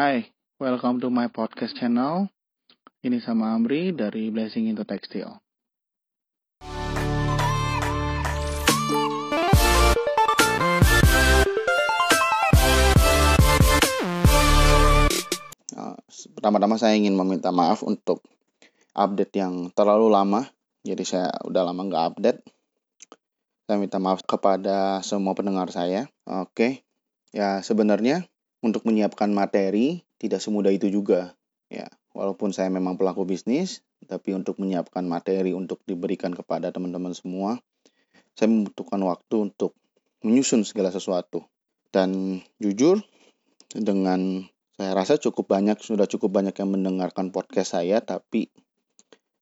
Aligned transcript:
Hai, 0.00 0.32
welcome 0.56 0.96
to 1.04 1.12
my 1.12 1.28
podcast 1.28 1.76
channel. 1.76 2.32
Ini 3.04 3.20
sama 3.20 3.52
Amri 3.52 3.92
dari 3.92 4.32
Blessing 4.32 4.64
into 4.64 4.80
Textile. 4.88 5.44
Uh, 15.76 16.00
Pertama-tama 16.32 16.80
saya 16.80 16.96
ingin 16.96 17.12
meminta 17.12 17.52
maaf 17.52 17.84
untuk 17.84 18.24
update 18.96 19.36
yang 19.36 19.68
terlalu 19.76 20.08
lama. 20.08 20.48
Jadi 20.80 21.04
saya 21.04 21.28
udah 21.44 21.60
lama 21.60 21.84
nggak 21.92 22.04
update. 22.16 22.40
Saya 23.68 23.76
minta 23.76 24.00
maaf 24.00 24.24
kepada 24.24 25.04
semua 25.04 25.36
pendengar 25.36 25.68
saya. 25.68 26.08
Oke, 26.24 26.88
ya 27.36 27.60
sebenarnya 27.60 28.29
untuk 28.60 28.84
menyiapkan 28.84 29.32
materi 29.32 30.04
tidak 30.20 30.40
semudah 30.44 30.72
itu 30.72 30.92
juga. 30.92 31.36
Ya, 31.72 31.88
walaupun 32.12 32.52
saya 32.52 32.68
memang 32.68 33.00
pelaku 33.00 33.24
bisnis, 33.24 33.80
tapi 34.04 34.36
untuk 34.36 34.60
menyiapkan 34.60 35.04
materi 35.04 35.56
untuk 35.56 35.80
diberikan 35.84 36.32
kepada 36.32 36.72
teman-teman 36.72 37.16
semua, 37.16 37.60
saya 38.36 38.48
membutuhkan 38.52 39.00
waktu 39.04 39.52
untuk 39.52 39.76
menyusun 40.24 40.64
segala 40.64 40.92
sesuatu. 40.92 41.44
Dan 41.90 42.40
jujur, 42.62 43.02
dengan 43.72 44.46
saya 44.80 44.96
rasa 44.96 45.20
cukup 45.20 45.50
banyak 45.50 45.76
sudah 45.80 46.08
cukup 46.08 46.40
banyak 46.40 46.56
yang 46.56 46.70
mendengarkan 46.72 47.30
podcast 47.34 47.76
saya, 47.76 48.00
tapi 48.00 48.48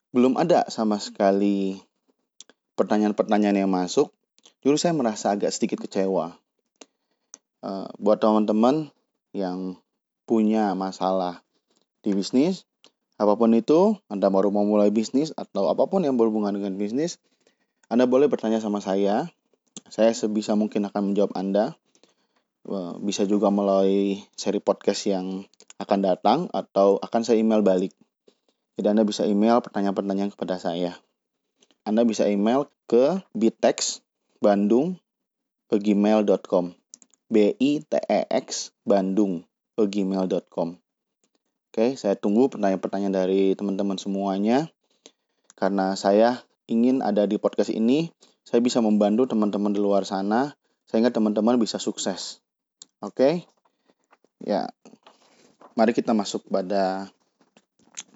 belum 0.09 0.35
ada 0.35 0.65
sama 0.67 0.97
sekali 0.97 1.79
pertanyaan-pertanyaan 2.73 3.65
yang 3.65 3.71
masuk. 3.71 4.11
Jujur 4.59 4.75
saya 4.75 4.91
merasa 4.91 5.31
agak 5.31 5.53
sedikit 5.55 5.85
kecewa. 5.85 6.35
Uh, 7.59 7.87
buat 7.99 8.23
teman-teman 8.23 8.91
yang 9.35 9.77
punya 10.25 10.73
masalah 10.77 11.41
di 12.05 12.13
bisnis, 12.15 12.69
apa 13.19 13.35
pun 13.35 13.51
itu, 13.51 13.99
Anda 14.07 14.31
baru 14.31 14.47
mau 14.47 14.63
mulai 14.63 14.95
bisnis 14.95 15.35
atau 15.35 15.67
apa 15.67 15.91
pun 15.91 16.07
yang 16.07 16.15
berhubungan 16.15 16.55
dengan 16.55 16.79
bisnis, 16.79 17.19
Anda 17.91 18.07
boleh 18.07 18.31
bertanya 18.31 18.63
sama 18.63 18.79
saya. 18.79 19.27
Saya 19.91 20.15
sebisa 20.15 20.55
mungkin 20.55 20.87
akan 20.87 21.11
menjawab 21.11 21.35
Anda. 21.35 21.75
Bisa 23.03 23.27
juga 23.27 23.51
melalui 23.51 24.23
seri 24.39 24.63
podcast 24.63 25.03
yang 25.09 25.43
akan 25.81 25.99
datang 25.99 26.39
atau 26.55 26.95
akan 27.01 27.21
saya 27.27 27.43
email 27.43 27.59
balik. 27.59 27.91
Jadi 28.79 28.87
Anda 28.87 29.03
bisa 29.03 29.27
email 29.27 29.59
pertanyaan-pertanyaan 29.59 30.31
kepada 30.31 30.55
saya. 30.55 30.95
Anda 31.83 32.07
bisa 32.07 32.29
email 32.29 32.71
ke 32.87 33.19
bitex 33.35 33.99
b 37.29 37.53
i 37.61 37.85
t 37.85 37.93
e 37.95 38.21
x 38.33 38.73
bandung 38.83 39.45
gmail.com 39.77 40.75
Oke, 41.69 41.93
saya 41.95 42.17
tunggu 42.17 42.49
pertanyaan-pertanyaan 42.49 43.13
dari 43.13 43.53
teman-teman 43.53 44.01
semuanya. 44.01 44.73
Karena 45.53 45.93
saya 45.93 46.41
ingin 46.65 47.05
ada 47.05 47.29
di 47.29 47.37
podcast 47.37 47.69
ini, 47.69 48.09
saya 48.41 48.57
bisa 48.57 48.81
membantu 48.81 49.29
teman-teman 49.29 49.69
di 49.69 49.77
luar 49.77 50.01
sana 50.01 50.57
sehingga 50.89 51.13
teman-teman 51.13 51.61
bisa 51.61 51.77
sukses. 51.77 52.41
Oke. 53.05 53.45
Ya. 54.41 54.73
Mari 55.77 55.93
kita 55.93 56.17
masuk 56.17 56.49
pada 56.49 57.13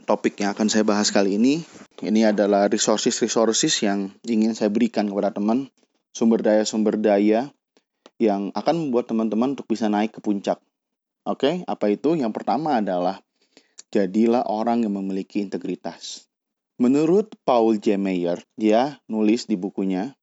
topik 0.09 0.41
yang 0.41 0.58
akan 0.58 0.67
saya 0.67 0.81
bahas 0.81 1.14
kali 1.14 1.38
ini. 1.38 1.61
Ini 2.02 2.34
adalah 2.34 2.67
resources-resources 2.67 3.86
yang 3.86 4.11
ingin 4.25 4.58
saya 4.58 4.73
berikan 4.73 5.06
kepada 5.08 5.30
teman, 5.30 5.69
sumber 6.11 6.41
daya-sumber 6.41 6.97
daya 6.97 7.53
yang 8.23 8.55
akan 8.55 8.88
membuat 8.88 9.11
teman-teman 9.11 9.59
untuk 9.59 9.67
bisa 9.67 9.91
naik 9.91 10.16
ke 10.16 10.19
puncak. 10.23 10.63
Oke, 11.27 11.63
apa 11.67 11.85
itu? 11.91 12.16
Yang 12.16 12.31
pertama 12.35 12.79
adalah 12.79 13.19
jadilah 13.91 14.47
orang 14.47 14.83
yang 14.83 14.95
memiliki 14.95 15.43
integritas. 15.43 16.27
Menurut 16.81 17.35
Paul 17.45 17.77
J. 17.77 18.01
Meyer, 18.01 18.41
dia 18.57 18.97
nulis 19.05 19.45
di 19.45 19.55
bukunya 19.55 20.17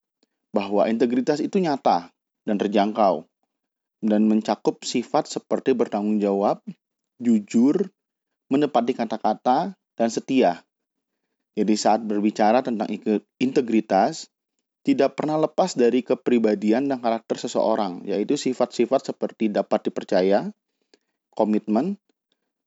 bahwa 0.51 0.91
integritas 0.91 1.39
itu 1.39 1.63
nyata 1.63 2.11
dan 2.43 2.59
terjangkau 2.59 3.25
dan 4.03 4.27
mencakup 4.27 4.83
sifat 4.83 5.29
seperti 5.29 5.77
bertanggung 5.77 6.19
jawab, 6.19 6.65
jujur, 7.21 7.93
menepati 8.51 8.97
kata-kata, 8.97 9.77
dan 9.95 10.09
setia. 10.09 10.65
Jadi 11.55 11.75
saat 11.77 12.01
berbicara 12.03 12.65
tentang 12.65 12.89
integritas, 13.37 14.33
tidak 14.81 15.17
pernah 15.17 15.37
lepas 15.37 15.77
dari 15.77 16.01
kepribadian 16.01 16.89
dan 16.89 17.05
karakter 17.05 17.37
seseorang, 17.37 18.05
yaitu 18.09 18.41
sifat-sifat 18.41 19.13
seperti 19.13 19.53
dapat 19.53 19.93
dipercaya, 19.93 20.57
komitmen, 21.37 22.01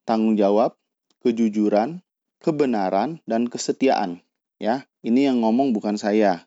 tanggung 0.06 0.38
jawab, 0.38 0.78
kejujuran, 1.26 2.04
kebenaran, 2.38 3.18
dan 3.26 3.50
kesetiaan. 3.50 4.22
Ya, 4.62 4.86
ini 5.02 5.26
yang 5.26 5.42
ngomong 5.42 5.74
bukan 5.74 5.98
saya, 5.98 6.46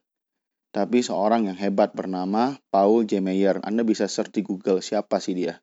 tapi 0.72 1.02
seorang 1.02 1.50
yang 1.50 1.58
hebat 1.58 1.92
bernama 1.98 2.62
Paul 2.70 3.10
J. 3.10 3.18
Meyer. 3.18 3.58
Anda 3.66 3.82
bisa 3.82 4.06
search 4.06 4.36
di 4.36 4.46
Google 4.46 4.86
siapa 4.86 5.18
sih 5.18 5.34
dia. 5.34 5.60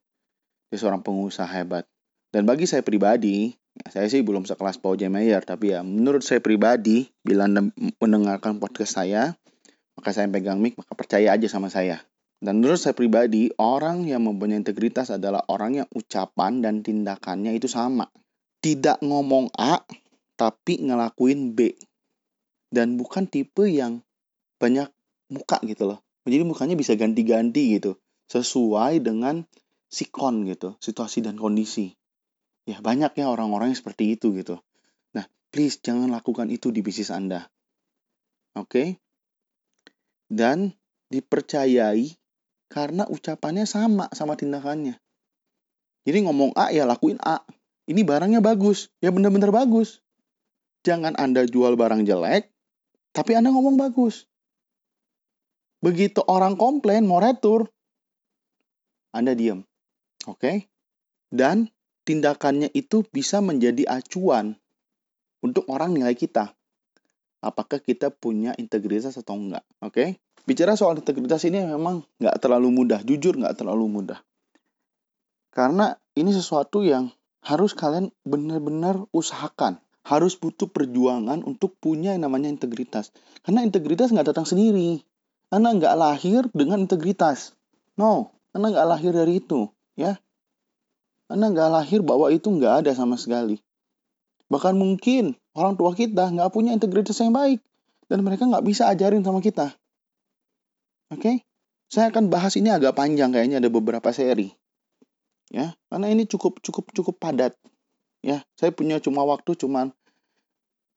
Dia 0.69 0.78
seorang 0.81 1.06
pengusaha 1.06 1.47
hebat. 1.47 1.87
Dan 2.34 2.50
bagi 2.50 2.66
saya 2.66 2.82
pribadi, 2.82 3.54
ya 3.78 3.87
saya 3.94 4.10
sih 4.10 4.26
belum 4.26 4.43
sekelas 4.43 4.82
Paul 4.82 4.98
J. 4.98 5.06
Meyer, 5.06 5.38
tapi 5.47 5.70
ya 5.70 5.87
menurut 5.87 6.26
saya 6.26 6.43
pribadi, 6.43 7.06
bila 7.22 7.47
Anda 7.47 7.70
mendengarkan 8.03 8.59
podcast 8.59 8.98
saya, 8.98 9.38
maka 10.04 10.20
saya 10.20 10.28
pegang 10.28 10.60
mic, 10.60 10.76
maka 10.76 10.92
percaya 10.92 11.32
aja 11.32 11.48
sama 11.48 11.72
saya. 11.72 12.04
Dan 12.37 12.60
menurut 12.60 12.76
saya 12.76 12.92
pribadi, 12.92 13.48
orang 13.56 14.04
yang 14.04 14.28
mempunyai 14.28 14.60
integritas 14.60 15.09
adalah 15.09 15.41
orang 15.48 15.81
yang 15.81 15.88
ucapan 15.97 16.60
dan 16.60 16.84
tindakannya 16.84 17.56
itu 17.56 17.72
sama. 17.72 18.12
Tidak 18.60 19.00
ngomong 19.00 19.48
A, 19.56 19.81
tapi 20.37 20.84
ngelakuin 20.84 21.56
B. 21.56 21.72
Dan 22.69 23.00
bukan 23.00 23.25
tipe 23.32 23.64
yang 23.64 24.04
banyak 24.60 24.93
muka 25.32 25.64
gitu 25.64 25.88
loh. 25.88 26.04
Jadi 26.28 26.44
mukanya 26.44 26.76
bisa 26.76 26.93
ganti-ganti 27.00 27.81
gitu. 27.81 27.97
Sesuai 28.28 29.00
dengan 29.00 29.48
sikon 29.88 30.44
gitu, 30.44 30.76
situasi 30.84 31.25
dan 31.25 31.41
kondisi. 31.41 31.97
Ya 32.69 32.84
banyak 32.84 33.16
ya 33.16 33.32
orang-orang 33.32 33.72
yang 33.72 33.81
seperti 33.81 34.20
itu 34.20 34.37
gitu. 34.37 34.60
Nah, 35.16 35.25
please 35.48 35.81
jangan 35.81 36.12
lakukan 36.12 36.53
itu 36.53 36.69
di 36.69 36.84
bisnis 36.84 37.09
Anda. 37.09 37.48
Oke? 38.53 38.69
Okay? 38.69 38.88
Dan 40.28 40.72
dipercayai 41.12 42.16
karena 42.72 43.06
ucapannya 43.06 43.68
sama 43.68 44.10
sama 44.10 44.34
tindakannya. 44.34 44.98
Jadi 46.04 46.18
ngomong 46.28 46.52
A 46.58 46.74
ya 46.74 46.84
lakuin 46.84 47.20
A. 47.22 47.40
Ini 47.84 48.00
barangnya 48.00 48.40
bagus, 48.40 48.88
ya 49.04 49.12
benar-benar 49.12 49.52
bagus. 49.52 50.00
Jangan 50.84 51.16
Anda 51.20 51.44
jual 51.44 51.76
barang 51.76 52.08
jelek, 52.08 52.48
tapi 53.12 53.36
Anda 53.36 53.52
ngomong 53.52 53.76
bagus. 53.76 54.24
Begitu 55.84 56.24
orang 56.24 56.56
komplain 56.56 57.04
mau 57.04 57.20
retur, 57.20 57.68
Anda 59.12 59.36
diam. 59.36 59.68
Oke? 60.24 60.40
Okay? 60.40 60.56
Dan 61.28 61.68
tindakannya 62.08 62.72
itu 62.72 63.04
bisa 63.12 63.44
menjadi 63.44 63.84
acuan 63.88 64.56
untuk 65.44 65.68
orang 65.68 65.92
nilai 65.92 66.16
kita 66.16 66.56
apakah 67.44 67.78
kita 67.78 68.09
punya 68.09 68.56
integritas 68.56 69.21
atau 69.21 69.37
enggak. 69.37 69.62
Oke, 69.84 69.93
okay? 69.93 70.09
bicara 70.49 70.75
soal 70.75 70.97
integritas 70.97 71.44
ini 71.44 71.60
memang 71.60 72.05
nggak 72.16 72.37
terlalu 72.41 72.72
mudah, 72.72 73.05
jujur 73.05 73.37
nggak 73.37 73.60
terlalu 73.60 73.87
mudah. 73.87 74.19
Karena 75.55 75.94
ini 76.19 76.34
sesuatu 76.34 76.82
yang 76.82 77.15
harus 77.44 77.77
kalian 77.77 78.10
benar-benar 78.27 79.06
usahakan. 79.15 79.78
Harus 80.05 80.37
butuh 80.37 80.69
perjuangan 80.69 81.41
untuk 81.49 81.81
punya 81.81 82.12
yang 82.12 82.28
namanya 82.28 82.53
integritas. 82.53 83.09
Karena 83.41 83.65
integritas 83.65 84.12
nggak 84.12 84.34
datang 84.34 84.44
sendiri. 84.44 85.00
Anda 85.49 85.72
nggak 85.72 85.94
lahir 85.97 86.43
dengan 86.53 86.84
integritas. 86.84 87.56
No, 87.97 88.34
Anda 88.53 88.75
nggak 88.75 88.88
lahir 88.91 89.12
dari 89.16 89.41
itu. 89.41 89.71
ya. 89.97 90.21
Anda 91.31 91.49
nggak 91.55 91.71
lahir 91.72 92.00
bahwa 92.05 92.28
itu 92.28 92.53
nggak 92.53 92.84
ada 92.84 92.93
sama 92.93 93.17
sekali. 93.17 93.62
Bahkan 94.52 94.76
mungkin 94.76 95.40
orang 95.54 95.78
tua 95.78 95.94
kita 95.94 96.30
nggak 96.34 96.50
punya 96.50 96.74
integritas 96.74 97.18
yang 97.22 97.32
baik. 97.32 97.62
Dan 98.04 98.20
mereka 98.20 98.44
nggak 98.44 98.66
bisa 98.66 98.90
ajarin 98.92 99.24
sama 99.24 99.40
kita. 99.40 99.72
Oke? 101.08 101.20
Okay? 101.20 101.36
Saya 101.88 102.10
akan 102.10 102.28
bahas 102.28 102.58
ini 102.58 102.74
agak 102.74 102.98
panjang 102.98 103.30
kayaknya 103.32 103.62
ada 103.62 103.70
beberapa 103.70 104.10
seri. 104.10 104.52
Ya, 105.52 105.78
karena 105.88 106.10
ini 106.10 106.26
cukup 106.26 106.58
cukup 106.58 106.90
cukup 106.90 107.16
padat. 107.22 107.54
Ya, 108.24 108.42
saya 108.58 108.74
punya 108.74 108.98
cuma 108.98 109.22
waktu 109.22 109.54
cuma 109.54 109.92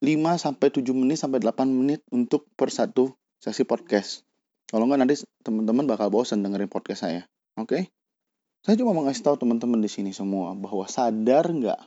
5 0.00 0.08
sampai 0.38 0.68
7 0.72 0.82
menit 0.94 1.18
sampai 1.20 1.38
8 1.38 1.68
menit 1.68 2.00
untuk 2.10 2.48
per 2.58 2.72
satu 2.72 3.14
sesi 3.38 3.62
podcast. 3.62 4.26
Kalau 4.68 4.84
nggak 4.90 5.00
nanti 5.00 5.22
teman-teman 5.46 5.86
bakal 5.86 6.10
bosan 6.10 6.42
dengerin 6.42 6.70
podcast 6.70 7.06
saya. 7.06 7.22
Oke? 7.54 7.68
Okay? 7.68 7.82
Saya 8.66 8.74
cuma 8.82 8.90
mau 8.90 9.06
ngasih 9.06 9.22
tahu 9.22 9.36
teman-teman 9.38 9.78
di 9.78 9.90
sini 9.90 10.10
semua 10.10 10.52
bahwa 10.58 10.84
sadar 10.90 11.46
nggak 11.46 11.78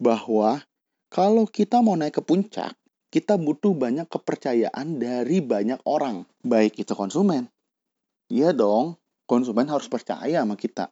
bahwa 0.00 0.64
kalau 1.10 1.44
kita 1.50 1.82
mau 1.82 1.98
naik 1.98 2.18
ke 2.18 2.22
puncak, 2.22 2.78
kita 3.10 3.34
butuh 3.34 3.74
banyak 3.74 4.06
kepercayaan 4.06 5.02
dari 5.02 5.42
banyak 5.42 5.82
orang, 5.82 6.22
baik 6.46 6.78
itu 6.78 6.94
konsumen. 6.94 7.50
Iya 8.30 8.54
dong, 8.54 8.94
konsumen 9.26 9.66
harus 9.66 9.90
percaya 9.90 10.46
sama 10.46 10.54
kita. 10.54 10.86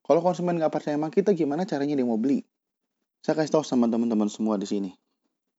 Kalau 0.00 0.24
konsumen 0.24 0.56
nggak 0.56 0.72
percaya 0.72 0.96
sama 0.96 1.12
kita, 1.12 1.36
gimana 1.36 1.68
caranya 1.68 1.92
dia 1.92 2.08
mau 2.08 2.16
beli? 2.16 2.40
Saya 3.20 3.36
kasih 3.36 3.60
tahu 3.60 3.64
sama 3.68 3.92
teman-teman 3.92 4.32
semua 4.32 4.56
di 4.56 4.64
sini. 4.64 4.96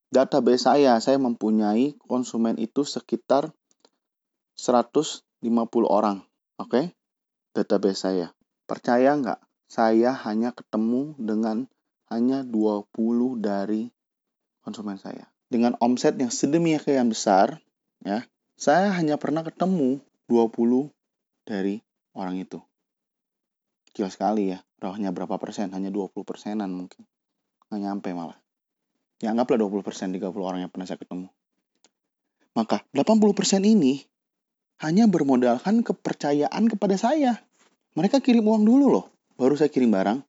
Database 0.10 0.66
saya, 0.66 0.98
saya 0.98 1.22
mempunyai 1.22 2.02
konsumen 2.02 2.58
itu 2.58 2.82
sekitar 2.82 3.54
150 4.58 5.22
orang. 5.86 6.26
Oke? 6.58 6.66
Okay? 6.66 6.86
Database 7.54 8.10
saya. 8.10 8.34
Percaya 8.66 9.14
nggak? 9.14 9.38
Saya 9.70 10.18
hanya 10.26 10.56
ketemu 10.56 11.14
dengan 11.22 11.70
hanya 12.12 12.44
20 12.44 12.88
dari 13.40 13.92
konsumen 14.64 15.00
saya. 15.00 15.28
Dengan 15.48 15.80
omset 15.80 16.20
yang 16.20 16.32
sedemikian 16.32 17.08
besar, 17.12 17.64
ya, 18.04 18.28
saya 18.60 18.92
hanya 18.96 19.16
pernah 19.16 19.44
ketemu 19.44 20.04
20 20.28 20.92
dari 21.48 21.80
orang 22.16 22.36
itu. 22.40 22.60
Gila 23.96 24.12
sekali 24.12 24.52
ya, 24.52 24.60
hanya 24.84 25.16
berapa 25.16 25.40
persen? 25.40 25.72
Hanya 25.72 25.88
20 25.90 26.28
persenan 26.28 26.70
mungkin. 26.76 27.08
Nggak 27.72 27.82
nyampe 27.82 28.10
malah. 28.12 28.38
Ya 29.18 29.34
anggaplah 29.34 29.58
20 29.58 29.82
persen, 29.82 30.14
30 30.14 30.30
orang 30.38 30.62
yang 30.62 30.72
pernah 30.72 30.86
saya 30.86 31.00
ketemu. 31.02 31.32
Maka 32.54 32.86
80 32.94 33.38
persen 33.38 33.62
ini 33.66 34.06
hanya 34.82 35.10
bermodalkan 35.10 35.82
kepercayaan 35.82 36.70
kepada 36.70 36.96
saya. 36.98 37.42
Mereka 37.98 38.22
kirim 38.22 38.46
uang 38.46 38.62
dulu 38.62 38.86
loh, 38.94 39.06
baru 39.42 39.58
saya 39.58 39.74
kirim 39.74 39.90
barang. 39.90 40.22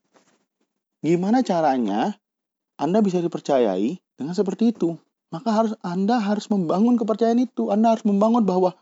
Gimana 1.01 1.47
caranya 1.47 2.17
Anda 2.79 3.03
bisa 3.03 3.23
dipercayai 3.23 3.99
dengan 4.19 4.35
seperti 4.35 4.75
itu? 4.75 4.99
maka 5.29 5.49
harus 5.53 5.73
Anda 5.85 6.21
harus 6.21 6.49
membangun 6.49 6.97
kepercayaan 6.97 7.41
itu. 7.41 7.69
Anda 7.69 7.97
harus 7.97 8.05
membangun 8.09 8.49
bahwa 8.49 8.77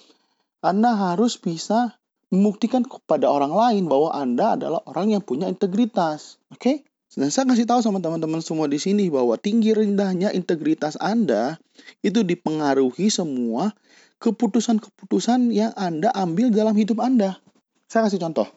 Anda 0.63 0.95
harus 0.95 1.39
bisa 1.39 1.99
membuktikan 2.31 2.83
kepada 2.83 3.31
orang 3.31 3.55
lain 3.55 3.85
bahwa 3.87 4.11
Anda 4.15 4.59
adalah 4.59 4.81
orang 4.87 5.15
yang 5.15 5.23
punya 5.23 5.51
integritas. 5.51 6.39
Oke? 6.51 6.61
Okay? 6.63 6.77
Dan 7.17 7.33
saya 7.33 7.49
kasih 7.49 7.65
tahu 7.65 7.81
sama 7.81 8.03
teman-teman 8.03 8.45
semua 8.45 8.69
di 8.69 8.77
sini 8.77 9.09
bahwa 9.09 9.41
tinggi 9.41 9.73
rendahnya 9.73 10.37
integritas 10.37 11.01
Anda 11.01 11.57
itu 12.05 12.27
dipengaruhi 12.27 13.09
semua 13.09 13.73
keputusan-keputusan 14.21 15.49
yang 15.55 15.73
Anda 15.79 16.13
ambil 16.13 16.53
dalam 16.53 16.77
hidup 16.77 17.01
Anda. 17.01 17.41
Saya 17.89 18.11
kasih 18.11 18.21
contoh. 18.21 18.51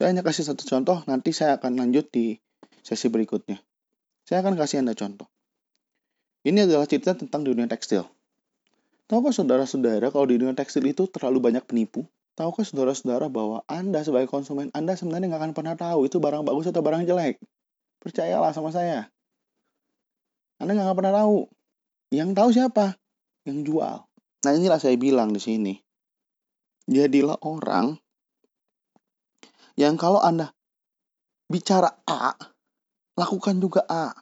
Saya 0.00 0.16
hanya 0.16 0.24
kasih 0.24 0.48
satu 0.48 0.64
contoh, 0.64 1.04
nanti 1.04 1.36
saya 1.36 1.60
akan 1.60 1.76
lanjut 1.76 2.08
di 2.08 2.40
sesi 2.82 3.06
berikutnya. 3.12 3.60
Saya 4.26 4.44
akan 4.44 4.54
kasih 4.54 4.84
Anda 4.84 4.94
contoh. 4.94 5.26
Ini 6.46 6.64
adalah 6.64 6.88
cerita 6.88 7.12
tentang 7.12 7.44
dunia 7.44 7.68
tekstil. 7.68 8.08
Tahukah 9.10 9.34
saudara-saudara 9.34 10.08
kalau 10.14 10.24
di 10.30 10.38
dunia 10.38 10.54
tekstil 10.54 10.86
itu 10.86 11.10
terlalu 11.10 11.50
banyak 11.50 11.66
penipu? 11.66 12.06
Tahukah 12.38 12.62
saudara-saudara 12.62 13.28
bahwa 13.28 13.60
Anda 13.66 14.00
sebagai 14.06 14.30
konsumen, 14.30 14.72
Anda 14.72 14.94
sebenarnya 14.96 15.34
nggak 15.34 15.42
akan 15.44 15.52
pernah 15.52 15.74
tahu 15.76 16.06
itu 16.06 16.16
barang 16.22 16.46
bagus 16.46 16.70
atau 16.70 16.80
barang 16.80 17.04
jelek? 17.04 17.42
Percayalah 18.00 18.54
sama 18.56 18.72
saya. 18.72 19.10
Anda 20.62 20.78
nggak 20.78 20.86
akan 20.88 20.96
pernah 20.96 21.14
tahu. 21.20 21.36
Yang 22.14 22.30
tahu 22.32 22.48
siapa? 22.54 22.86
Yang 23.44 23.58
jual. 23.68 23.96
Nah 24.40 24.52
inilah 24.56 24.80
saya 24.80 24.96
bilang 24.96 25.36
di 25.36 25.40
sini. 25.42 25.74
Jadilah 26.88 27.36
orang 27.44 28.00
yang 29.76 30.00
kalau 30.00 30.20
Anda 30.20 30.52
bicara 31.50 31.92
A, 32.08 32.36
lakukan 33.18 33.58
juga 33.58 33.86
A. 33.88 34.14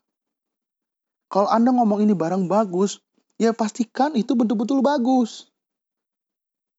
Kalau 1.29 1.49
Anda 1.53 1.73
ngomong 1.77 2.05
ini 2.05 2.17
barang 2.17 2.49
bagus, 2.49 3.05
ya 3.37 3.53
pastikan 3.53 4.17
itu 4.17 4.33
betul-betul 4.33 4.81
bagus. 4.81 5.49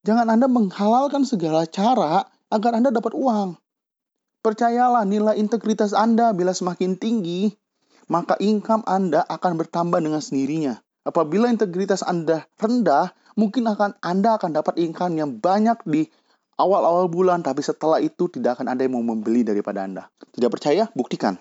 Jangan 0.07 0.31
Anda 0.31 0.47
menghalalkan 0.49 1.27
segala 1.27 1.69
cara 1.69 2.25
agar 2.49 2.71
Anda 2.73 2.89
dapat 2.89 3.13
uang. 3.13 3.59
Percayalah 4.39 5.03
nilai 5.03 5.35
integritas 5.35 5.91
Anda 5.91 6.31
bila 6.31 6.55
semakin 6.55 6.95
tinggi, 6.95 7.51
maka 8.07 8.39
income 8.39 8.87
Anda 8.87 9.21
akan 9.27 9.59
bertambah 9.59 9.99
dengan 9.99 10.23
sendirinya. 10.23 10.79
Apabila 11.03 11.51
integritas 11.51 12.01
Anda 12.01 12.47
rendah, 12.55 13.11
mungkin 13.35 13.67
akan 13.67 13.99
Anda 13.99 14.39
akan 14.39 14.55
dapat 14.55 14.79
income 14.79 15.19
yang 15.19 15.37
banyak 15.37 15.83
di 15.83 16.07
awal-awal 16.59 17.11
bulan, 17.11 17.43
tapi 17.43 17.63
setelah 17.63 17.99
itu 18.03 18.31
tidak 18.31 18.59
akan 18.59 18.71
ada 18.71 18.83
yang 18.83 18.99
mau 18.99 19.03
membeli 19.03 19.43
daripada 19.43 19.83
Anda. 19.83 20.07
Tidak 20.31 20.47
percaya? 20.47 20.87
Buktikan. 20.91 21.39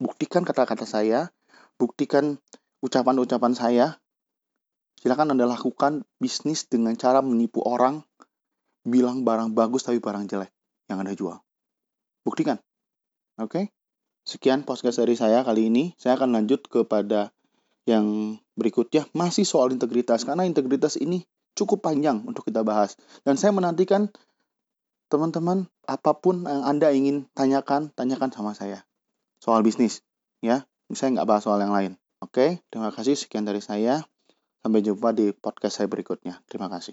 Buktikan 0.00 0.48
kata-kata 0.48 0.88
saya, 0.88 1.28
buktikan 1.76 2.40
ucapan-ucapan 2.80 3.52
saya. 3.52 3.86
Silakan 4.96 5.36
Anda 5.36 5.44
lakukan 5.44 6.08
bisnis 6.16 6.64
dengan 6.64 6.96
cara 6.96 7.20
menipu 7.20 7.60
orang, 7.60 8.00
bilang 8.80 9.28
barang 9.28 9.52
bagus 9.52 9.84
tapi 9.84 10.00
barang 10.00 10.24
jelek 10.24 10.48
yang 10.88 11.04
Anda 11.04 11.12
jual. 11.12 11.36
Buktikan. 12.24 12.56
Oke? 13.36 13.44
Okay? 13.44 13.64
Sekian 14.24 14.64
podcast 14.64 15.04
dari 15.04 15.20
saya 15.20 15.44
kali 15.44 15.68
ini. 15.68 15.92
Saya 16.00 16.16
akan 16.16 16.32
lanjut 16.32 16.64
kepada 16.64 17.36
yang 17.84 18.40
berikutnya 18.56 19.04
masih 19.12 19.44
soal 19.44 19.68
integritas 19.68 20.24
karena 20.24 20.48
integritas 20.48 20.96
ini 20.96 21.28
cukup 21.52 21.84
panjang 21.84 22.24
untuk 22.24 22.48
kita 22.48 22.64
bahas 22.64 22.96
dan 23.24 23.40
saya 23.40 23.56
menantikan 23.56 24.12
teman-teman 25.08 25.66
apa 25.88 26.12
pun 26.16 26.44
yang 26.44 26.64
Anda 26.64 26.92
ingin 26.92 27.26
tanyakan, 27.32 27.90
tanyakan 27.96 28.30
sama 28.30 28.52
saya 28.52 28.84
soal 29.40 29.64
bisnis 29.66 30.04
ya. 30.44 30.68
Saya 30.90 31.14
nggak 31.18 31.28
bahas 31.28 31.42
soal 31.46 31.58
yang 31.62 31.74
lain. 31.74 31.92
Oke, 32.20 32.60
terima 32.68 32.90
kasih. 32.92 33.16
Sekian 33.16 33.46
dari 33.48 33.62
saya. 33.64 34.04
Sampai 34.60 34.84
jumpa 34.84 35.16
di 35.16 35.32
podcast 35.32 35.80
saya 35.80 35.88
berikutnya. 35.88 36.44
Terima 36.50 36.68
kasih. 36.68 36.92